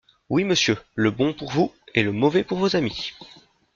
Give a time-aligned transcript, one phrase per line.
[0.29, 3.13] Oui, monsieur: le bon pour vous et le mauvais pour vos amis.